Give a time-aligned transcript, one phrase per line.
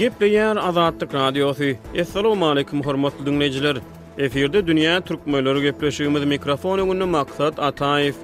[0.00, 1.64] Gepleyen Azadlık Radyosu.
[2.00, 3.76] Assalamu alaykum hormatly dinleyijiler.
[4.18, 8.14] Eferde dünýä türkmenleri gepleşigimiz mikrofonu gündä maksat Ataýew.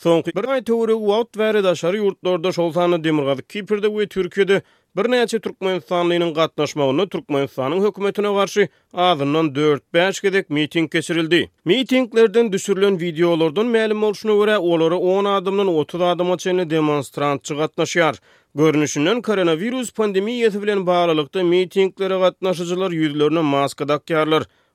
[0.00, 2.70] Sonky bir ay töwri wagt bäri daşary ýurtlarda şol
[3.04, 4.60] demirgazyk demirgazy we Türkiýede
[4.96, 8.62] bir näçe türkmen sanlynyň gatnaşmagyny türkmen sanyň hökümetine garşy
[8.94, 9.52] adynyň
[9.94, 11.50] 4-5 gedek miting kesirildi.
[11.64, 18.16] Mitinglerden düşürilen wideolardan ma'lum bolşuna görä olary 10 adamdan 30 adama çenli demonstrant gatnaşýar.
[18.54, 24.06] Görünüşünden koronavirus pandemiýasy bilen baglanykda mitinglere gatnaşyjylar ýüzlerini maskadak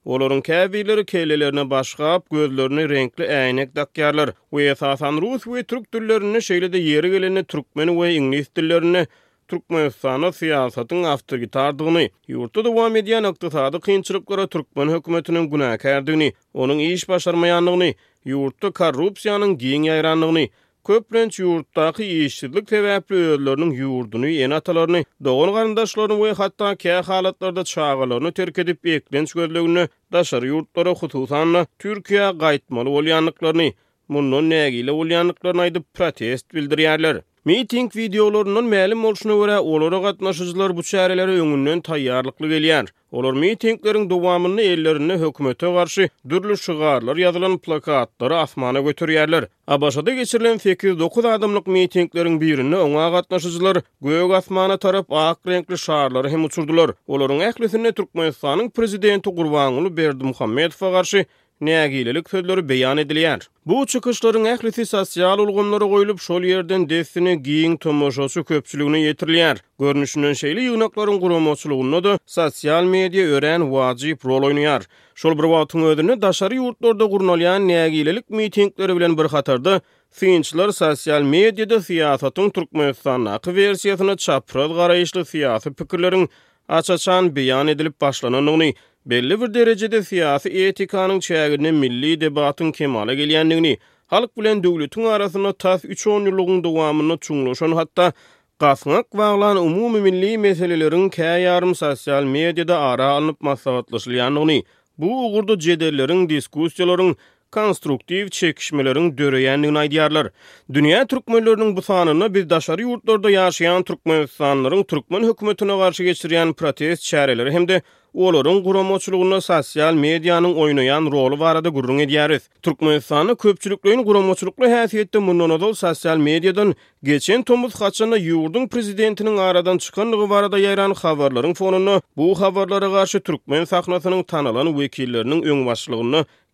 [0.06, 4.30] Olorun käbirleri kelelerine başgap gözlerini renkli äýnek dakýarlar.
[4.52, 9.06] Bu esasan rus we türk dillerini şeýle de ýere geleni türkmeni we ingles dillerini
[9.48, 16.80] Türkmenistan'a siyasatın after gitardığını, yurtta da vam ediyen iktisadi kıyınçılıklara Türkmen hükümetinin günah kerdiğini, onun
[16.80, 17.94] iş başarmayanlığını,
[18.26, 20.48] yurtta korrupsiyanın giyin yayranlığını,
[20.88, 28.32] köprenç yurttaki iyiştirlik tevepli öllörünün yurdunu, yen atalarını, doğun karındaşlarını ve hatta kaya halatlarda çağalarını
[28.32, 33.74] terk edip eklenç gözlögünü, daşar yurtlara hususanla Türkiye gaitmalı olyanlıklarını,
[34.08, 37.22] Munnun nägile ulyanlyklaryny protest bildirýärler.
[37.46, 42.88] Meeting videolarının məlim olşuna vərə olara qatnaşıcılar bu çərələrə öngünlən tayyarlıqlı geliyər.
[43.14, 49.46] Olar meetinglerin devamını ellerini hükümete karşı dürlü şıgarlar yazılan plakatları asmana götürüyerler.
[49.68, 56.46] Abasada geçirilen 8-9 adımlık meetinglerin birini ona katlaşıcılar, göğ asmana tarap ak renkli şağırları hem
[56.46, 56.92] uçurdular.
[57.08, 61.26] Oların ehlisine Türkmenistan'ın prezidenti Kurvanulu Berdi Muhammedov'a karşı
[61.62, 63.40] Nägilelik sözleri beyan edilýär.
[63.66, 69.58] Bu çykyşlaryň ählisi sosial ulgamlara goýulyp şol ýerden dessini giýin tömüşüsi köpçüligini ýetirilýär.
[69.80, 74.84] Görnüşinden şeýle ýunaklaryň guramçylygyna da sosial media ören wajyp rol oýnaýar.
[75.24, 79.80] Şol bir wagtyň özüni daşary ýurtlarda gurnalýan nägilelik mitingleri bilen bir hatarda
[80.12, 86.30] Finçler sosial medyada siyasatyň türkmenistan haqqy wersiýasyny çapraz garaýyşly siyasi pikirlerin
[86.68, 88.74] açaçan beýan edilip başlananyny
[89.06, 93.78] belli bir derecede siyasi etikanın çeğirini milli debatın kemale gelyenliğini,
[94.08, 98.12] halk bilen devletin arasına tas 3-10 yıllığın devamını çunluşan hatta
[98.60, 104.64] Gasnak bağlan umumi milli meselelerin kaya yarım sosial medyada ara alınıp masavatlaşılayanlığını,
[104.98, 107.16] bu uğurda cederlerin, diskusiyaların,
[107.52, 110.30] konstruktiv çekişmelerin döreýän ýaýdylar.
[110.74, 117.04] Dünya türkmenläriniň bu sanyny biz daşary ýurtlarda ýaşaýan türkmen sanlarynyň türkmen hökümetine garşy geçirýän protest
[117.04, 117.82] çäreleri de
[118.16, 122.50] Olorun guramoçuluğuna sosial medianın oynayan rolu var adı gurrun ediyariz.
[122.64, 129.78] Turkmen insanı köpçülüklüğün guramoçuluklu hesiyette mundan odol sosial medyadan geçen tomuz haçana yurdun prezidentinin aradan
[129.78, 135.66] çıkanlığı varada yayran xavarların fonunu, bu havarlara karşı Türkmen saknasının tanılan vekillerinin ön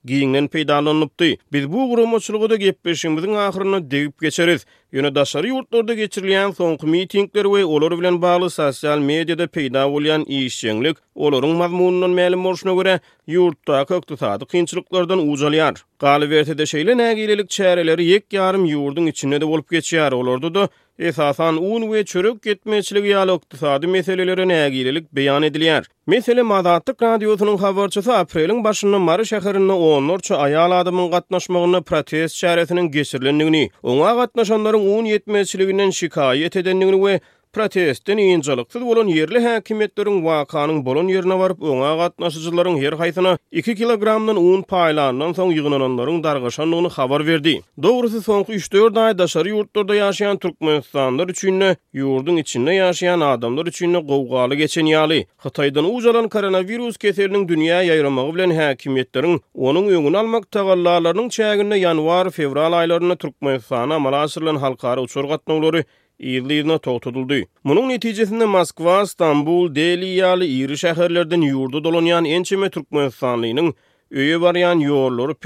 [0.05, 1.29] giyinden peýdalanypdy.
[1.53, 4.65] Biz bu gurumçylygy da gepleşigimiziň ahyryna degip geçeriz.
[4.93, 10.97] Ýöne daşary ýurtlarda geçirilýän soňky mitingler we olary bilen bagly sosial mediada peýda bolýan işçilik
[11.15, 12.97] olaryň mazmunundan mälim bolşuna görä
[13.27, 15.75] ýurtda ökdysady kynçylyklardan uzalýar.
[15.99, 20.11] Galiberde de şeýle nägilelik çäreleri ýek ýarym ýurdun içinde de bolup geçýär.
[20.13, 20.67] Olardy da
[21.01, 25.83] Esasan uun we çörük gitmeçlik ýaly ykdysady meselelere nägirilik beýan edilýär.
[26.13, 33.63] Meselem Azatlyk radiosynyň habarçysy apreliň başyny Mary şäherinde onurçy aýal adamyň gatnaşmagyny protest çäresiniň geçirilendigini,
[33.83, 37.15] oňa gatnaşanlaryň uun yetmezçiliginden şikaýet edendigini we
[37.55, 44.37] protestin iňçiliksiz bolan yerli häkimetleriň wakanyň bolon ýerine baryp ona gatnaşyjylaryň her haýsyna 2 kilogramdan
[44.39, 47.55] un paýlanan son ýygnananlaryň dargaşanlygyny xabar berdi.
[47.83, 51.59] Dogrusy soňky 3-4 ay daşarı ýurtlarda ýaşaýan türkmenistanlar üçin
[51.93, 55.19] ýurdun içinde ýaşaýan adamlar üçin gowgaly geçen yali.
[55.45, 63.15] Hytaýdan uzalan koronavirus keseliniň dünýä ýaýramagy bilen häkimetleriň onuň öňüni almak tagallalarynyň çägini ýanwar-fevral aýlaryna
[63.25, 65.25] türkmenistana amala asyrlan halkara uçur
[66.21, 67.45] ýerlerine togtudyldy.
[67.63, 73.71] Munun netijesinde Moskwa, Stambul, Delhi ýaly ýeri şäherlerden ýurdu dolanýan ençeme türkmen sanlynyň
[74.21, 75.37] öýe barýan ýollary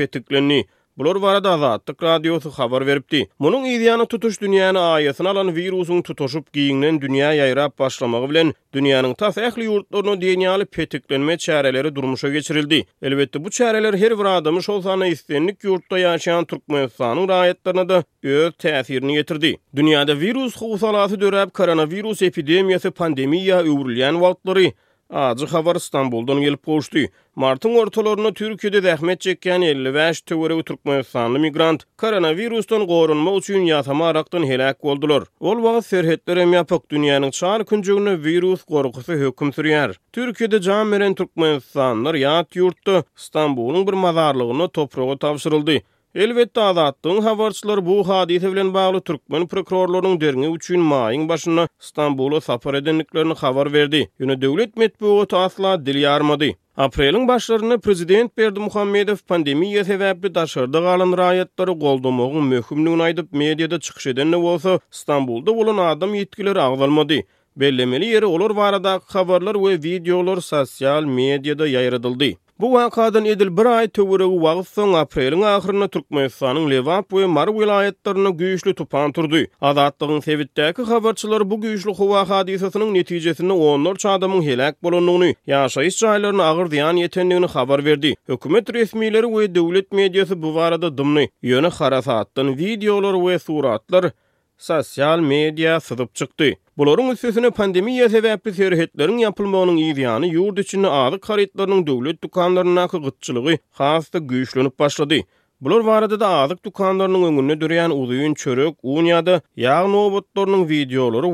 [0.97, 3.19] Bular barada Azadlyk radiosu habar beripdi.
[3.43, 9.35] Munun ideyany tutuş dünýäni aýasyna alan virusyň tutuşyp giýinden dünýä ýaýrap başlamagy bilen dünýäniň taş
[9.47, 12.79] ähli ýurtlaryny dünýäli petiklenme çäreleri durmuşa geçirildi.
[13.01, 18.53] Elbetde bu çäreler her bir adamy şol sanly istenlik ýurtda ýaşaýan türkmenistanyň raýatlaryna da öz
[18.63, 19.51] täsirini ýetirdi.
[19.75, 24.67] Dünýäde virus howsalaty döräp koronavirus epidemiýasy pandemiýa öwrülýän wagtlary
[25.13, 26.99] Azı xavar İstanbuldan gelip qoşdu.
[27.35, 34.47] Martın ortalarına Türkiyədə rahmet çəkkən 55 təvərə ətürkməyə sanlı migrant koronavirustan qorunma üçün yatama araktan
[34.49, 35.27] helak qoldular.
[35.39, 39.93] Ol vaqa hem əmiyapıq dünyanın çar küncəqini virus qorqısı hökum sürəyər.
[40.13, 43.03] Türkiyədə camirən türkməyə sanlar yat yurtdı.
[43.19, 45.77] İstanbulun bir mazarlıqına topruqa tavşırıldı.
[46.15, 52.73] Elbette azadlığın havarçıları bu hadise evlen bağlı Türkmen prokurorlarının derini üçün mayın başına İstanbul'a safar
[52.73, 54.11] edinliklerini havar verdi.
[54.19, 56.45] Yine devlet metbuğut asla dil yarmadı.
[56.77, 64.07] Aprelin başlarını Prezident Berdi Muhammedov pandemiya sebepli daşarda kalan rayetleri goldomogun mühümlü unaydıp medyada çıkış
[64.07, 67.15] edinli olsa İstanbul'da olan adam yetkileri ağzalmadı.
[67.57, 72.37] Bellemeli yeri olur varada kavarlar ve videolar sosyal medyada yayradildi.
[72.61, 78.73] Bu wakadan edil bir ay töwüregi wagtyň apreliň ahyryna Türkmenistanyň Lewap we Marw vilayetlerini güýçli
[78.81, 79.41] tupan turdy.
[79.71, 86.43] Adatlygyň sebitdäki habarçylar bu güýçli howa hadisasynyň netijesinde 10 nur çadymyň helak bolanyny ýaşaýyş çaýlaryny
[86.49, 88.15] agyr diýan ýetenligini habar berdi.
[88.31, 94.13] Hökümet resmiýleri we döwlet mediýasy bu barada dymny, ýöne harasatdan wideolar we suratlar
[94.57, 96.51] sosial media sızıp çıktı.
[96.77, 104.17] Bularyň üstüne pandemiýa sebäpli serihetlerin ýapylmagynyň ýa-da ýurt içinde azyk haritlarynyň döwlet dukanlarynyň gytçylygy hasda
[104.31, 105.19] güýçlenip başlady.
[105.65, 110.63] Bular barada da azyk dukanlarynyň öňünde durýan uluyun çörek, un yağ da ýağ nowatlarynyň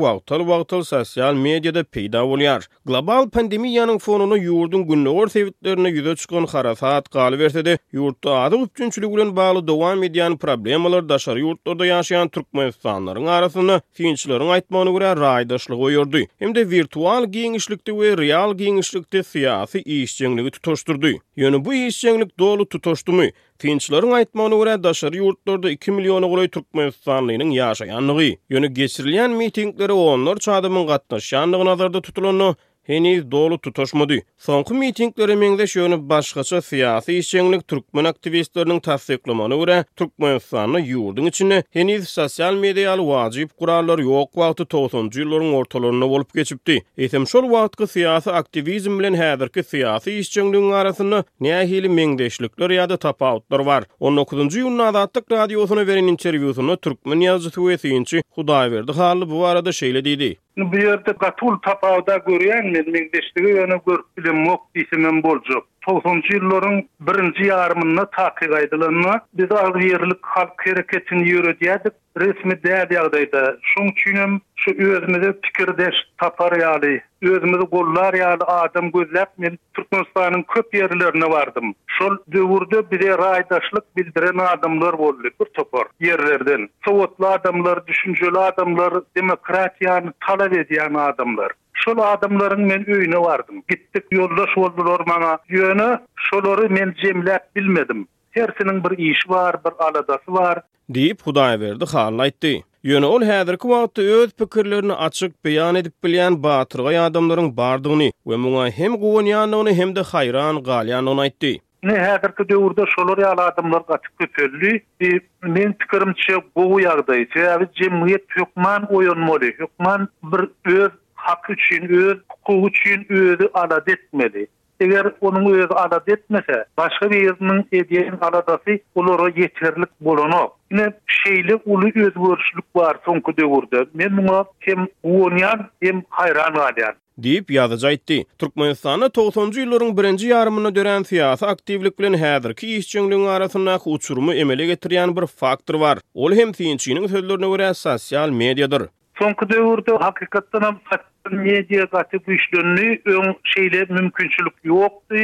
[0.04, 2.68] wagtal wagtal sosial mediada peýda bolýar.
[2.86, 7.76] Global pandemiýanyň fonuny ýurdun günlük ortaýetlerini ýüze çykan harasat galwerdi.
[7.94, 14.92] Ýurtda azyk üçünçülik bilen bagly dowam edýän problemalar daşary ýurtlarda ýaşaýan türkmenistanlaryň arasyny finçleriň aýtmagyna
[14.96, 16.24] görä raýdaşlyk goýurdy.
[16.40, 21.18] Hemde virtual giňişlikde we real giňişlikde siýasy işçiňligi tutuşdurdy.
[21.38, 23.34] Ýöne bu işçiňlik dolu tutuşdymy?
[23.62, 30.88] Tinçlerin aýtmagyna görä daşary ýurtlarda 2 million gulay türkmenistanlynyň ýaşaýanlygy, ýöne geçirilýän mitinglere onlar çadymyň
[30.94, 32.56] gatnaşýanlygy nazarda tutulanyň
[32.88, 34.20] heniz dolu tutuşmady.
[34.38, 42.10] Sonku mitinglere meňde şöňe başgaça siýasy işçilik türkmen aktivistleriniň täsirlemeni bilen Türkmenistanyň ýurdun içine heniz
[42.10, 46.84] sosial media wajyp gurallar ýok wagty 90-njy ýyllaryň ortalaryna bolup geçipdi.
[46.98, 53.84] Etim şol wagtky aktivizm bilen häzirki siýasy işçilikiň arasynda nähili meňdeşlikler ýa-da tapawutlar bar.
[54.02, 60.02] 19-njy ýylyň adatlyk radiosyna beren interwýusyny türkmen ýazgysy we süýinçi Hudaýberdi Hally bu arada şeýle
[60.10, 60.38] diýdi.
[60.58, 65.64] Bu yerde katul tapawda görýän men meňdeşligi ýöne görüp bilen mok diýsem bolýar.
[65.88, 66.76] 90-njy ýyllaryň
[67.10, 71.94] 1-nji ýarmyna taýyk aýdylanyna biz az ýerlik halk hereketini ýürüdýädik.
[72.22, 73.42] Resmi däl ýagdaýda.
[73.72, 80.44] Şoň üçin hem şu özümizi pikirdeş tapar ýaly, özümizi gollar ýaly adam gözläp men Türkmenistanyň
[80.54, 81.74] köp ýerlerine bardym.
[81.98, 86.70] Şol döwürde bize raýdaşlyk bildiren adamlar boldy bir topar ýerlerden.
[86.86, 91.52] Sowetli adamlar, düşünjeli adamlar, demokratiýany talap edýän adamlar.
[91.84, 93.62] şol adamların men öýüne bardym.
[93.72, 95.32] Gitdik ýoldaş boldylar mana.
[95.58, 95.88] Ýöne
[96.28, 98.08] şolary men jemläp bilmedim.
[98.38, 100.62] Hersiniň bir işi bar, bir aladasy bar.
[100.92, 102.54] Diýip Hudaý berdi halaýtdy.
[102.92, 108.70] Ýöne ol häzir kuwagtda öz pikirlerini açyk beýan edip bilýän batyrga adamlaryň bardygyny we muňa
[108.80, 111.52] hem gowanýanyny hem de haýran galýanyny aýtdy.
[111.84, 114.84] Ne häzirki döwürde şolary ýaly adamlar gatyp köpüldi.
[115.02, 115.08] E,
[115.42, 120.46] men pikirimçe bu ýagdaýda, ýa-da jemgyýet hukman oýunmaly, Hukman bir
[120.76, 120.92] öz
[121.22, 124.48] hak üçin öz hukuk üçin özü adat etmeli.
[124.80, 130.54] Eger onun özü adat etmese başga bir yerinin edýän aradası olara yeterlik bolunu.
[130.72, 133.86] Yine şeyli ulu özgörüşlük var soňky döwürde.
[133.94, 136.94] Men muňa hem uonyan hem hayran adyan.
[137.18, 138.26] deyip yazıca etdi.
[138.40, 144.66] Türkmenistan'a 90 njy yılların birinci yarımını dören siyasi aktivlik bilen hedirki işçinliğin arasında uçurumu emele
[144.74, 145.98] getirýän bir faktor var.
[146.14, 148.88] Ol hem siyinçinin sözlerine görä sosyal medyadır.
[149.22, 155.16] Sonku dövürde hakikatten hem satın medya gati bu işlerini ön şeyle mümkünçülük yoktu.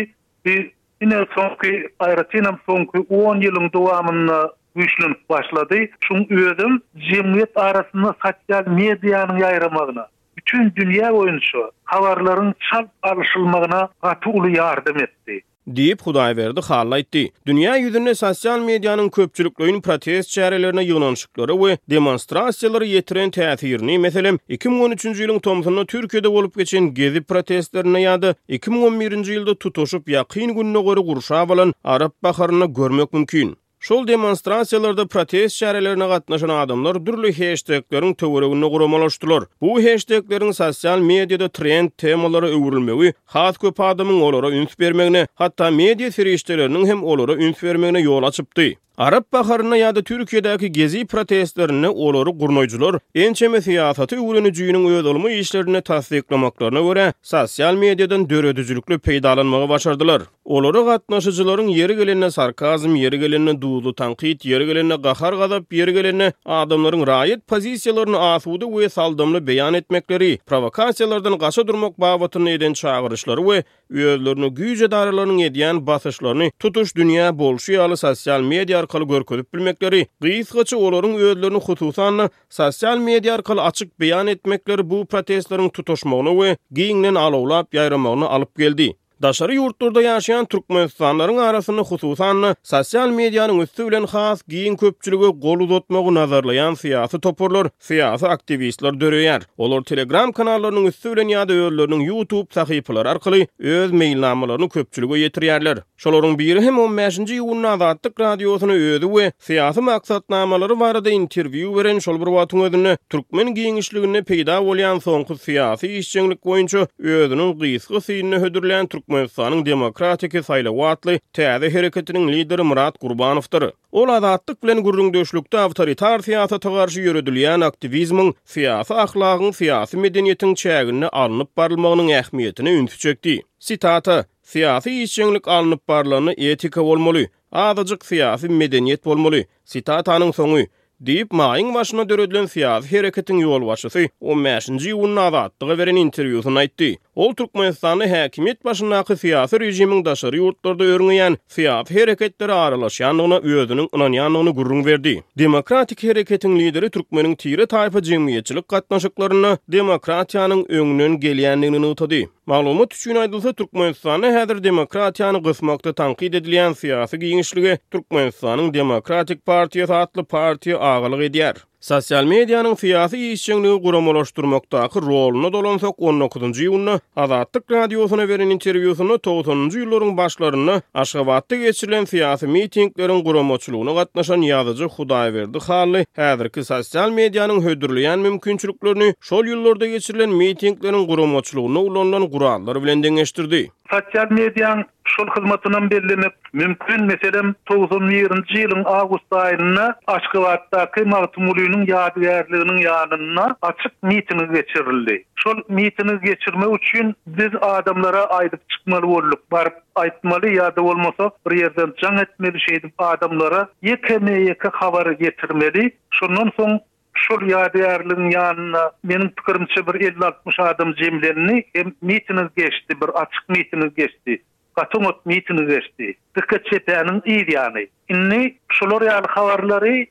[0.46, 1.68] Bir yine sonku
[2.00, 5.76] ayrıca sonku 10 yılın devamında bu işlerini başladı.
[6.04, 10.08] Şun üyedim cemiyet arasında satyal medyanın yayramağına.
[10.38, 15.42] Bütün dünya oyuncu havarların çal alışılmağına gati uly yardım etti.
[15.76, 17.22] deyip Hudaý berdi halla aýtdy.
[17.50, 25.42] Dünýä ýüzünde sosial medianyň köpçülüklüginiň protest çäreleriniň ýygnanşyklary we demonstrasiýalary ýetiren täsirini, meselem, 2013-nji ýylyň
[25.50, 28.32] tomusynda Türkiýede bolup geçen gezi protestlerini ýady.
[28.50, 33.56] 2011-nji ýylda tutuşup ýakyn günnä gorag gurşa bolan Arap baharyny görmek mümkin.
[33.88, 39.44] Şol demonstrasiyalarda protest şärelerine gatnaşan adamlar dürli hashtaglaryň töwereginde guramalaşdylar.
[39.62, 46.08] Bu hashtaglaryň sosial mediada trend temalara öwrülmegi, has köp adamyň olara üns bermegine, hatda media
[46.18, 48.74] ferişdeleriniň hem olara üns bermegine ýol açypdy.
[48.98, 55.82] Arap baharına ya da Türkiye'deki gezi protestlerine oları kurnoycular, ençeme fiyatatı ürünü cüyünün uyudulma işlerine
[55.82, 60.22] tasdiklamaklarına göre sosyal medyadan dörödüzülüklü peydalanmağı başardılar.
[60.46, 66.34] Oları katnaşıcıların yeri gelene sarkazm, yeri gelene duğulu tankit, yeri gelene gahar gadap, yeri gelene
[66.46, 73.64] adamların rayet pozisyalarını asudu ve saldamlı beyan etmekleri, provokasyalardan kaşa durmak bavatını eden çağırışları ve
[73.90, 80.52] üyelerini güyücü darlarını edeyen basışlarını tutuş dünya bolşu yalı sosyal medyar arkalı görkölüp bilmekleri, gıyız
[80.52, 87.20] gıçı oların öğüdlerinin hususanını, sosyal medya arkalı açık beyan etmekleri bu protestlerin tutuşmağını ve giyinlerini
[87.20, 88.96] alıp yayramağını alıp geldi.
[89.18, 97.20] Daşary ýurtlarda ýaşaýan türkmenistanlaryň arasyny hususan sosial medianyň üstü bilen has giň köpçüligi nazarlayan siyasi
[97.20, 99.42] toporlar, siyasi aktivistler döreýär.
[99.58, 105.82] Olar Telegram kanallarynyň üstü bilen ýa-da öýlerini YouTube sahypalary arkaly öz meýilnamalaryny köpçüligi ýetirýärler.
[105.98, 112.22] Şolaryň biri hem 15-nji ýulyň nazarlyk radiosyny öýdi we syýasy maksatnamalary barada interwiu beren şol
[112.22, 118.86] bir wagtyň özüni türkmen giňişliginde peýda bolýan soňky syýasy işçilik goýunçu öýdünin gysgy syýnyny hödürlän
[118.88, 123.70] türk Türkmenistanyň demokratik saýlaw atly täze hereketiniň lideri Murat Gurbanowdyr.
[123.96, 131.08] Ol azatlyk bilen gurrun döşlükde awtoritar siýasata garşy ýörüdilýän aktivizmiň siýasy ahlagyň siýasy medeniýetiň çägini
[131.12, 133.38] alınıp barylmagynyň ähmiýetini ünsi çekdi.
[133.60, 139.48] Sitata: Siýasy işçilik alınıp barylany etika bolmaly, azajyk siýasy medeniýet bolmaly.
[139.72, 140.66] Sitatanyň soňy:
[141.00, 144.70] Deep Maing başına dörödlen siyasi hereketin yol başısı 15.
[144.86, 146.98] yuvunna azadlığı veren interviyosun aytti.
[147.18, 154.10] Ol Turkmenistany häkimet başyna qıfiatır ýüjümden daşary ýurtlarda örünýän fiýap hereketleri aralyşyndan onuň ýödiniň we
[154.18, 155.14] ýanynyňy gurrun berdi.
[155.42, 162.22] Demokratik hereketiniň lideri türkmeniň tiýri tayfa jemgyýetçiligi gatnaşyklaryna demokratiýanyň öňüne gelýänligini tutdy.
[162.54, 170.24] Magluma düşüniň bolsa Türkmenistany häzir demokratiýany gysmakda tanqid edilýän fiýap giňişligi Türkmenistanyň demokratik partyýa hatly
[170.38, 171.56] partya aglýg edýär.
[171.88, 180.12] Sosial medianyň fiýasy işçiligini guramalaşdyrmakdaky rolunu dolansak 19-njy ýylyny Azatlyk radiosuna beren interwýusyny 90-njy ýyllaryň
[180.18, 189.14] başlaryny Aşgabatda geçirilen fiýasy mitinglerin guramaçylygyna gatnaşan ýazyjy Hudaýberdi Hally häzirki sosial medianyň höýdürilýän mümkinçiliklerini
[189.30, 193.70] şol ýyllarda geçirilen mitinglerin guramaçylygyna ulanylan gurallar bilen deňeşdirdi.
[193.88, 194.84] Sosial medianyň
[195.16, 204.48] şol hyzmatynyň berilenip mümkin meselem 2020-nji ýylyň agust aýyna Aşgabatdaky Martumulyň ýadygärliginiň ýanyna açyk mitingi
[204.58, 205.16] geçirildi.
[205.44, 209.42] Şol mitingi geçirmek üçin biz adamlara aýdyp çykmaly bolduk.
[209.52, 209.72] Bar
[210.04, 215.88] aýtmaly ýa-da bolmasa bir ýerden jaň etmeli şeýdip adamlara ýekeme-ýeke getirmeli.
[216.12, 216.80] Şondan soň
[217.18, 223.94] Şol yadiyarlığın yanına meniň pikirimçe bir 50-60 adam cimlerini hem mitiniz geçti, bir açık mitiniz
[223.96, 224.42] geçti.
[224.78, 226.16] batun ot mitini verdi.
[226.38, 227.88] Dikkat çepeğinin iyi yani.
[228.10, 230.06] İnni şolor havarları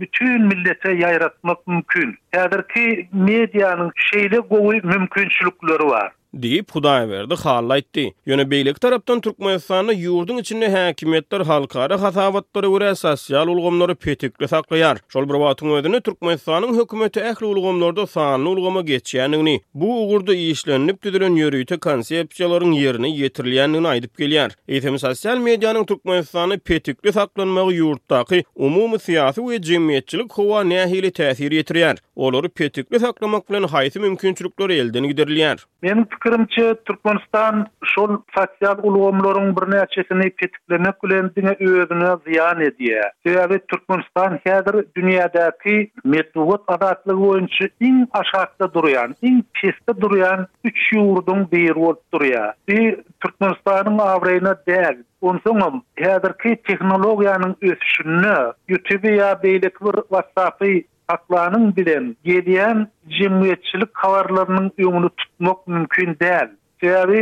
[0.00, 2.18] bütün millete yayratmak mümkün.
[2.30, 6.12] Herdir ki medyanın şeyle govi mümkünçülükleri var.
[6.42, 8.12] deyip Hudaýa berdi xala etdi.
[8.26, 14.98] Yönü beylik tarafdan Türkmenistanı yurdun içinde hakimiyetler halkara hasavatları vura sosial ulgomları petikli saklayar.
[15.08, 19.60] Şol bir vatun ödünü Türkmenistanyň hökümeti ähli ulgomlarda sanlı ulgoma geçiyenini.
[19.74, 24.52] Bu ugurda iyişlenip tüdürün yörüyte konsepciyaların yerini yetirliyenini aydıp geliyar.
[24.68, 31.96] Eytim sosial medyanın Türkmenistanı petikli saklanmağı yurttaki umumu siyasi ve cemiyetçilik hova nehili tesiri tesiri
[31.96, 40.30] tesiri tesiri saklamak bilen tesiri tesiri tesiri tesiri pikirimçe Türkmenistan şol sosial ulgamlaryň birine açysyny
[40.30, 43.10] petiklerine kulendine öwrüne ziyan edýär.
[43.26, 51.46] Şeýle Türkmenistan häzir dünýädäki medeniýet adatlygy boýunça iň aşakda durýan, iň pesde durýan üç ýurdun
[51.52, 52.54] biri bolup durýar.
[52.68, 52.78] Bu
[53.22, 54.96] Türkmenistanyň awreýine däl.
[55.20, 58.36] Onsoňam häzirki tehnologiýanyň ösüşini
[58.68, 59.78] YouTube ýa-da beýleki
[60.14, 60.62] whatsapp
[61.08, 62.80] aklanyň bilen gelýän
[63.20, 66.48] jemgyýetçilik kavarlarının ýumuny tutmak mümkin däl.
[66.84, 67.20] Sebäbi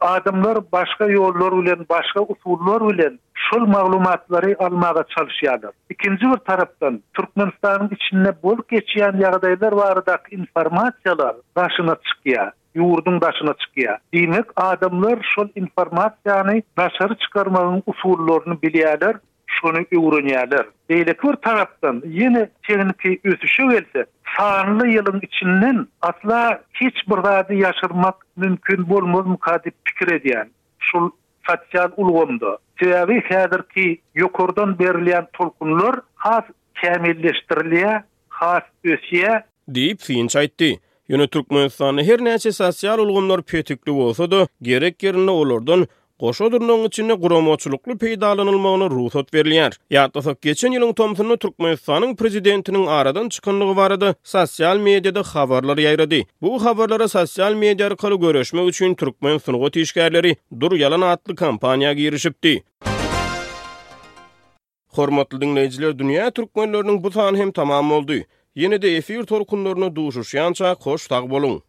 [0.00, 5.72] adamlar başka yollar bilen, başka usullar bilen şol maglumatlary almaga çalyşýarlar.
[5.90, 12.50] Ikinji tarapdan Türkmenistanyň içinde bol geçýän ýagdaýlar barada informasiýalar başyna çykýar.
[12.74, 13.98] yurdun başına çıkıya.
[14.12, 19.16] Dinik adamlar şol informasyonu başarı çıkarmanın usullerini biliyorlar.
[19.62, 20.66] düşmanın ürünü yerler.
[20.88, 24.06] Eyle kör taraftan yine çeğinin ki ösüşü gelse,
[24.38, 30.48] sağlı yılın içinden asla hiç buradaydı yaşırmak mümkün bulmaz mukadip fikir ediyen
[30.78, 31.12] şu
[31.46, 32.58] satsiyal uluğumda.
[32.80, 36.44] Sebebi hedir ki yukarıdan berliyen tulkunlar has
[36.80, 39.44] kemilleştiriliye, has ösüye.
[39.68, 40.80] Deyip fiyin çaytti.
[41.08, 45.86] Yönü Türkmenistan'ı her neçe sosyal olgunlar petikli olsa da gerek yerine olurdun
[46.22, 49.72] Qoşo durnoň içinde guramoçulukly peýdalanylmagyna ruhsat berilýär.
[49.96, 54.08] Ýa-da sok geçen ýylyň tomsunda Türkmenistanyň prezidentiniň aradan çykanlygy barady.
[54.32, 56.20] sosial mediada habarlar ýaýrady.
[56.42, 62.52] Bu habarlara sosial media arkaly görüşmek üçin Türkmen synagy dur ýalan atly kampaniýa girişipdi.
[64.96, 68.18] Hormatly dinleýijiler, dünýä türkmenläriniň bu sany hem tamam boldy.
[68.56, 71.56] Ýene-de efir torkunlaryna duşuşýança hoş tag boluň.